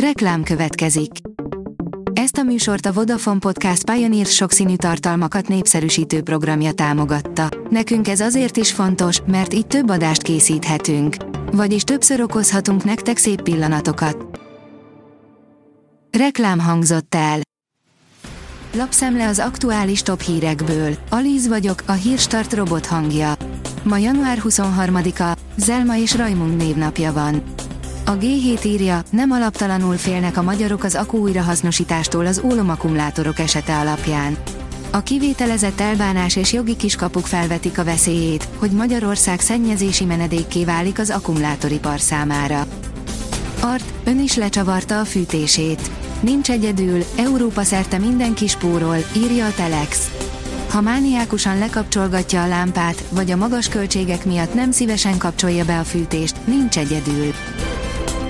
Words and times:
Reklám 0.00 0.42
következik. 0.42 1.10
Ezt 2.12 2.36
a 2.38 2.42
műsort 2.42 2.86
a 2.86 2.92
Vodafone 2.92 3.38
Podcast 3.38 3.90
Pioneer 3.90 4.26
sokszínű 4.26 4.76
tartalmakat 4.76 5.48
népszerűsítő 5.48 6.22
programja 6.22 6.72
támogatta. 6.72 7.48
Nekünk 7.70 8.08
ez 8.08 8.20
azért 8.20 8.56
is 8.56 8.72
fontos, 8.72 9.20
mert 9.26 9.54
így 9.54 9.66
több 9.66 9.90
adást 9.90 10.22
készíthetünk. 10.22 11.16
Vagyis 11.52 11.82
többször 11.82 12.20
okozhatunk 12.20 12.84
nektek 12.84 13.16
szép 13.16 13.42
pillanatokat. 13.42 14.40
Reklám 16.18 16.58
hangzott 16.58 17.14
el. 17.14 17.40
Lapszemle 18.74 19.28
az 19.28 19.38
aktuális 19.38 20.02
top 20.02 20.20
hírekből. 20.20 20.94
Alíz 21.10 21.48
vagyok, 21.48 21.82
a 21.86 21.92
hírstart 21.92 22.52
robot 22.52 22.86
hangja. 22.86 23.34
Ma 23.82 23.96
január 23.96 24.38
23-a, 24.44 25.38
Zelma 25.56 25.96
és 25.96 26.16
Rajmund 26.16 26.56
névnapja 26.56 27.12
van. 27.12 27.42
A 28.08 28.16
G7 28.16 28.64
írja, 28.64 29.02
nem 29.10 29.30
alaptalanul 29.30 29.96
félnek 29.96 30.36
a 30.36 30.42
magyarok 30.42 30.84
az 30.84 30.94
akku 30.94 31.28
az 32.26 32.40
ólomakkumulátorok 32.44 33.38
esete 33.38 33.78
alapján. 33.78 34.36
A 34.90 35.02
kivételezett 35.02 35.80
elbánás 35.80 36.36
és 36.36 36.52
jogi 36.52 36.76
kiskapuk 36.76 37.26
felvetik 37.26 37.78
a 37.78 37.84
veszélyét, 37.84 38.48
hogy 38.56 38.70
Magyarország 38.70 39.40
szennyezési 39.40 40.04
menedékké 40.04 40.64
válik 40.64 40.98
az 40.98 41.10
akkumulátoripar 41.10 42.00
számára. 42.00 42.66
Art, 43.60 43.92
ön 44.04 44.20
is 44.20 44.36
lecsavarta 44.36 45.00
a 45.00 45.04
fűtését. 45.04 45.90
Nincs 46.20 46.50
egyedül, 46.50 47.04
Európa 47.16 47.62
szerte 47.62 47.98
mindenki 47.98 48.46
spórol, 48.46 48.96
írja 49.16 49.46
a 49.46 49.54
Telex. 49.54 50.10
Ha 50.68 50.80
mániákusan 50.80 51.58
lekapcsolgatja 51.58 52.42
a 52.42 52.48
lámpát, 52.48 53.04
vagy 53.10 53.30
a 53.30 53.36
magas 53.36 53.68
költségek 53.68 54.24
miatt 54.24 54.54
nem 54.54 54.70
szívesen 54.70 55.18
kapcsolja 55.18 55.64
be 55.64 55.78
a 55.78 55.84
fűtést, 55.84 56.36
nincs 56.44 56.78
egyedül. 56.78 57.32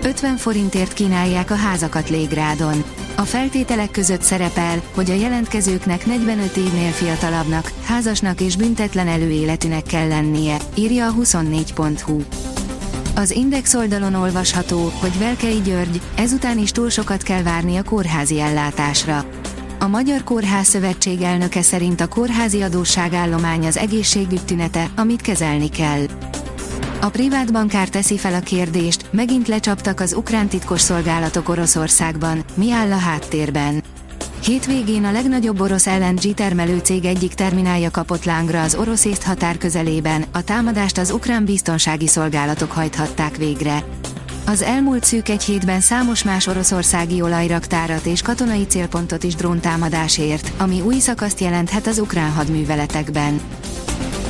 50 0.06 0.36
forintért 0.36 0.92
kínálják 0.92 1.50
a 1.50 1.54
házakat 1.54 2.10
Légrádon. 2.10 2.84
A 3.16 3.22
feltételek 3.22 3.90
között 3.90 4.20
szerepel, 4.20 4.82
hogy 4.94 5.10
a 5.10 5.14
jelentkezőknek 5.14 6.06
45 6.06 6.56
évnél 6.56 6.90
fiatalabbnak, 6.90 7.72
házasnak 7.84 8.40
és 8.40 8.56
büntetlen 8.56 9.08
előéletűnek 9.08 9.82
kell 9.82 10.08
lennie, 10.08 10.56
írja 10.74 11.06
a 11.06 11.12
24.hu. 11.12 12.20
Az 13.14 13.30
Index 13.30 13.74
oldalon 13.74 14.14
olvasható, 14.14 14.92
hogy 15.00 15.18
Velkei 15.18 15.60
György, 15.60 16.00
ezután 16.16 16.58
is 16.58 16.70
túl 16.70 16.90
sokat 16.90 17.22
kell 17.22 17.42
várni 17.42 17.76
a 17.76 17.82
kórházi 17.82 18.40
ellátásra. 18.40 19.24
A 19.78 19.86
Magyar 19.86 20.24
Kórház 20.24 20.66
Szövetség 20.66 21.20
elnöke 21.20 21.62
szerint 21.62 22.00
a 22.00 22.08
kórházi 22.08 22.62
adósságállomány 22.62 23.66
az 23.66 23.76
egészségügy 23.76 24.44
tünete, 24.44 24.90
amit 24.96 25.20
kezelni 25.20 25.68
kell. 25.68 26.06
A 27.00 27.08
privát 27.08 27.52
bankár 27.52 27.88
teszi 27.88 28.18
fel 28.18 28.34
a 28.34 28.40
kérdést, 28.40 29.06
megint 29.10 29.48
lecsaptak 29.48 30.00
az 30.00 30.14
ukrán 30.14 30.48
titkos 30.48 30.80
szolgálatok 30.80 31.48
Oroszországban, 31.48 32.44
mi 32.54 32.72
áll 32.72 32.92
a 32.92 32.96
háttérben. 32.96 33.82
Hétvégén 34.44 35.04
a 35.04 35.12
legnagyobb 35.12 35.60
orosz 35.60 35.86
LNG 35.86 36.34
termelő 36.34 36.78
cég 36.78 37.04
egyik 37.04 37.34
terminálja 37.34 37.90
kapott 37.90 38.24
lángra 38.24 38.62
az 38.62 38.74
orosz 38.74 39.04
észt 39.04 39.22
határ 39.22 39.58
közelében, 39.58 40.24
a 40.32 40.44
támadást 40.44 40.98
az 40.98 41.10
ukrán 41.10 41.44
biztonsági 41.44 42.06
szolgálatok 42.06 42.70
hajthatták 42.70 43.36
végre. 43.36 43.84
Az 44.46 44.62
elmúlt 44.62 45.04
szűk 45.04 45.28
egy 45.28 45.42
hétben 45.42 45.80
számos 45.80 46.22
más 46.22 46.46
oroszországi 46.46 47.22
olajraktárat 47.22 48.06
és 48.06 48.22
katonai 48.22 48.66
célpontot 48.66 49.22
is 49.22 49.34
dróntámadásért, 49.34 50.52
ami 50.58 50.80
új 50.80 50.98
szakaszt 50.98 51.40
jelenthet 51.40 51.86
az 51.86 51.98
ukrán 51.98 52.30
hadműveletekben. 52.30 53.40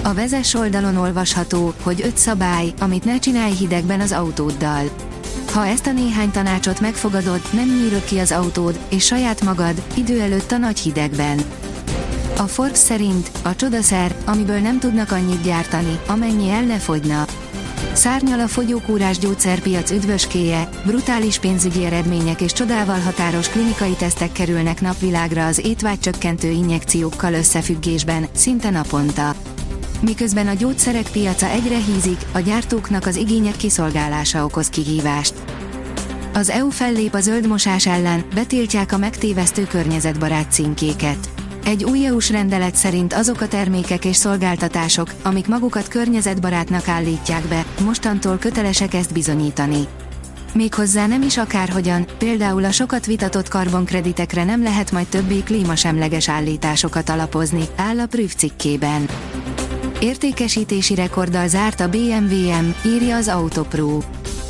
A 0.07 0.15
vezes 0.15 0.55
oldalon 0.55 0.97
olvasható, 0.97 1.75
hogy 1.83 2.01
öt 2.05 2.17
szabály, 2.17 2.73
amit 2.81 3.05
ne 3.05 3.19
csinálj 3.19 3.53
hidegben 3.53 4.01
az 4.01 4.13
autóddal. 4.13 4.91
Ha 5.53 5.67
ezt 5.67 5.87
a 5.87 5.93
néhány 5.93 6.31
tanácsot 6.31 6.81
megfogadod, 6.81 7.41
nem 7.53 7.69
nyírod 7.69 8.05
ki 8.05 8.19
az 8.19 8.33
autód, 8.33 8.79
és 8.89 9.05
saját 9.05 9.45
magad, 9.45 9.83
idő 9.95 10.21
előtt 10.21 10.53
a 10.53 10.57
nagy 10.57 10.79
hidegben. 10.79 11.39
A 12.37 12.43
Forbes 12.43 12.79
szerint 12.79 13.31
a 13.43 13.57
csodaszer, 13.57 14.17
amiből 14.25 14.59
nem 14.59 14.79
tudnak 14.79 15.11
annyit 15.11 15.43
gyártani, 15.43 15.99
amennyi 16.07 16.51
el 16.51 16.63
ne 16.63 16.79
fogyna. 16.79 17.25
Szárnyal 17.93 18.41
a 18.41 18.49
fogyókúrás 18.49 19.19
gyógyszerpiac 19.19 19.91
üdvöskéje, 19.91 20.69
brutális 20.85 21.39
pénzügyi 21.39 21.85
eredmények 21.85 22.41
és 22.41 22.53
csodával 22.53 22.99
határos 22.99 23.49
klinikai 23.49 23.95
tesztek 23.99 24.33
kerülnek 24.33 24.81
napvilágra 24.81 25.47
az 25.47 25.59
étvágycsökkentő 25.65 26.51
injekciókkal 26.51 27.33
összefüggésben, 27.33 28.27
szinte 28.33 28.71
naponta. 28.71 29.35
Miközben 30.01 30.49
a 30.49 30.55
gyógyszerek 30.55 31.11
piaca 31.11 31.49
egyre 31.49 31.77
hízik, 31.77 32.21
a 32.33 32.41
gyártóknak 32.41 33.07
az 33.07 33.17
igények 33.17 33.57
kiszolgálása 33.57 34.45
okoz 34.45 34.69
kihívást. 34.69 35.35
Az 36.35 36.51
EU 36.51 36.71
fellép 36.71 37.15
a 37.15 37.21
zöldmosás 37.21 37.87
ellen, 37.87 38.25
betiltják 38.35 38.93
a 38.93 38.99
megtévesztő 38.99 39.65
környezetbarát 39.65 40.53
címkéket. 40.53 41.31
Egy 41.65 41.85
új 41.85 42.07
EU-s 42.07 42.31
rendelet 42.31 42.75
szerint 42.75 43.13
azok 43.13 43.41
a 43.41 43.49
termékek 43.49 44.05
és 44.05 44.17
szolgáltatások, 44.17 45.13
amik 45.23 45.47
magukat 45.47 45.89
környezetbarátnak 45.89 46.89
állítják 46.89 47.43
be, 47.43 47.65
mostantól 47.85 48.37
kötelesek 48.39 48.95
ezt 48.95 49.13
bizonyítani. 49.13 49.87
Méghozzá 50.55 51.07
nem 51.07 51.23
is 51.23 51.37
akárhogyan, 51.37 52.07
például 52.19 52.65
a 52.65 52.71
sokat 52.71 53.07
vitatott 53.07 53.49
karbonkreditekre 53.49 54.45
nem 54.45 54.63
lehet 54.63 54.93
majd 54.93 55.07
többé 55.07 55.39
klímasemleges 55.39 56.29
állításokat 56.29 57.09
alapozni, 57.09 57.65
áll 57.77 57.99
a 57.99 58.07
Prüf 58.07 58.35
cikkében. 58.35 59.07
Értékesítési 60.01 60.95
rekorddal 60.95 61.49
zárt 61.49 61.81
a 61.81 61.89
BMW-M, 61.89 62.75
írja 62.87 63.17
az 63.17 63.29
Autopro. 63.29 63.99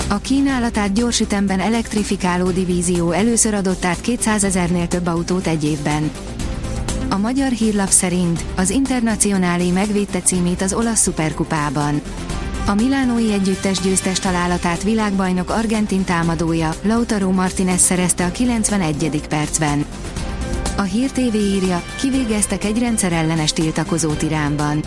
A 0.09 0.19
kínálatát 0.19 0.93
gyorsütemben 0.93 1.61
elektrifikáló 1.61 2.51
divízió 2.51 3.11
először 3.11 3.55
adott 3.55 3.85
át 3.85 4.01
200 4.01 4.45
ezernél 4.45 4.89
több 4.89 5.07
autót 5.07 5.47
egy 5.47 5.65
évben. 5.65 6.11
A 7.09 7.17
magyar 7.17 7.51
hírlap 7.51 7.89
szerint 7.89 8.45
az 8.57 8.71
Internacionálé 8.71 9.71
megvédte 9.71 10.21
címét 10.21 10.63
az 10.63 10.73
olasz 10.73 11.01
szuperkupában. 11.01 12.01
A 12.67 12.75
Milánói 12.75 13.33
együttes 13.33 13.81
győztes 13.81 14.19
találatát 14.19 14.83
világbajnok 14.83 15.51
argentin 15.51 16.05
támadója, 16.05 16.75
Lautaro 16.83 17.31
Martinez 17.31 17.81
szerezte 17.81 18.25
a 18.25 18.31
91. 18.31 19.21
percben. 19.29 19.85
A 20.77 20.83
Hír 20.83 21.11
TV 21.11 21.35
írja, 21.35 21.83
kivégeztek 22.01 22.65
egy 22.65 22.79
rendszerellenes 22.79 23.53
tiltakozót 23.53 24.23
Iránban. 24.23 24.83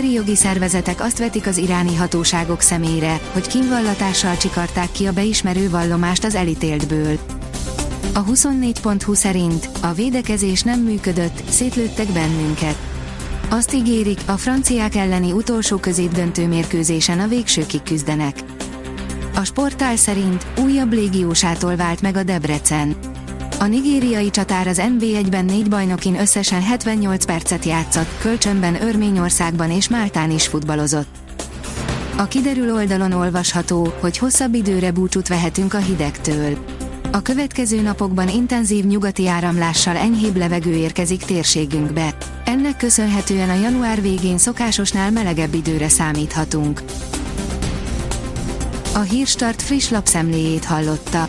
Emberi 0.00 0.18
jogi 0.18 0.36
szervezetek 0.36 1.00
azt 1.00 1.18
vetik 1.18 1.46
az 1.46 1.56
iráni 1.56 1.96
hatóságok 1.96 2.60
szemére, 2.60 3.20
hogy 3.32 3.46
kínvallatással 3.46 4.36
csikarták 4.36 4.92
ki 4.92 5.06
a 5.06 5.12
beismerő 5.12 5.70
vallomást 5.70 6.24
az 6.24 6.34
elítéltből. 6.34 7.18
A 8.14 8.24
24.20 8.24 9.14
szerint 9.14 9.68
a 9.80 9.92
védekezés 9.92 10.62
nem 10.62 10.80
működött, 10.80 11.42
szétlőttek 11.48 12.06
bennünket. 12.12 12.76
Azt 13.50 13.74
ígérik, 13.74 14.20
a 14.26 14.36
franciák 14.36 14.94
elleni 14.94 15.32
utolsó 15.32 15.76
középdöntő 15.76 16.46
mérkőzésen 16.46 17.20
a 17.20 17.28
végsőkig 17.28 17.82
küzdenek. 17.82 18.42
A 19.34 19.44
sportál 19.44 19.96
szerint 19.96 20.46
újabb 20.62 20.92
légiósától 20.92 21.76
vált 21.76 22.00
meg 22.00 22.16
a 22.16 22.22
Debrecen. 22.22 23.09
A 23.62 23.66
nigériai 23.66 24.30
csatár 24.30 24.66
az 24.66 24.82
NB1-ben 24.98 25.44
négy 25.44 25.68
bajnokin 25.68 26.20
összesen 26.20 26.62
78 26.62 27.24
percet 27.24 27.64
játszott, 27.64 28.18
kölcsönben 28.20 28.82
Örményországban 28.82 29.70
és 29.70 29.88
Máltán 29.88 30.30
is 30.30 30.46
futballozott. 30.46 31.14
A 32.16 32.24
kiderül 32.24 32.74
oldalon 32.74 33.12
olvasható, 33.12 33.94
hogy 34.00 34.18
hosszabb 34.18 34.54
időre 34.54 34.90
búcsút 34.90 35.28
vehetünk 35.28 35.74
a 35.74 35.78
hidegtől. 35.78 36.58
A 37.12 37.22
következő 37.22 37.80
napokban 37.80 38.28
intenzív 38.28 38.84
nyugati 38.84 39.28
áramlással 39.28 39.96
enyhébb 39.96 40.36
levegő 40.36 40.72
érkezik 40.72 41.24
térségünkbe. 41.24 42.16
Ennek 42.44 42.76
köszönhetően 42.76 43.50
a 43.50 43.60
január 43.60 44.02
végén 44.02 44.38
szokásosnál 44.38 45.10
melegebb 45.10 45.54
időre 45.54 45.88
számíthatunk. 45.88 46.82
A 48.94 49.00
Hírstart 49.00 49.62
friss 49.62 49.88
lapszemléjét 49.88 50.64
hallotta. 50.64 51.28